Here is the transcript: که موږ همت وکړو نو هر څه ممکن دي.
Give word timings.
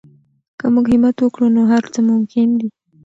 که 0.59 0.65
موږ 0.73 0.85
همت 0.93 1.17
وکړو 1.19 1.47
نو 1.55 1.61
هر 1.71 1.83
څه 1.93 1.99
ممکن 2.09 2.47
دي. 2.59 2.67